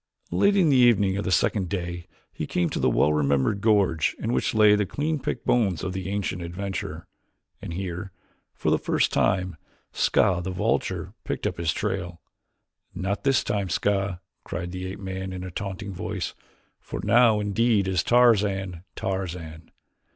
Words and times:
Late 0.31 0.57
in 0.57 0.69
the 0.69 0.77
evening 0.77 1.15
of 1.17 1.25
the 1.25 1.31
second 1.31 1.69
day 1.69 2.07
he 2.33 2.47
came 2.47 2.71
to 2.71 2.79
the 2.79 2.89
well 2.89 3.13
remembered 3.13 3.61
gorge 3.61 4.15
in 4.17 4.33
which 4.33 4.55
lay 4.55 4.73
the 4.75 4.87
clean 4.87 5.19
picked 5.19 5.45
bones 5.45 5.83
of 5.83 5.93
the 5.93 6.09
ancient 6.09 6.41
adventurer, 6.41 7.05
and 7.61 7.71
here, 7.71 8.11
for 8.55 8.71
the 8.71 8.79
first 8.79 9.13
time, 9.13 9.57
Ska, 9.91 10.41
the 10.43 10.49
vulture, 10.49 11.13
picked 11.23 11.45
up 11.45 11.59
his 11.59 11.71
trail. 11.71 12.19
"Not 12.95 13.23
this 13.23 13.43
time, 13.43 13.69
Ska," 13.69 14.21
cried 14.43 14.71
the 14.71 14.87
ape 14.87 14.99
man 14.99 15.31
in 15.31 15.43
a 15.43 15.51
taunting 15.51 15.93
voice, 15.93 16.33
"for 16.79 16.99
now 17.03 17.39
indeed 17.39 17.87
is 17.87 18.01
Tarzan 18.01 18.83
Tarzan. 18.95 19.69